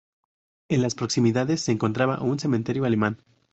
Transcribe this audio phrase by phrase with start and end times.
[0.67, 3.19] En las proximidades se encontraba un cementerio alemán.